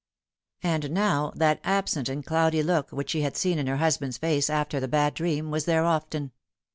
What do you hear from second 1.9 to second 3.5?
and cloudy look which she had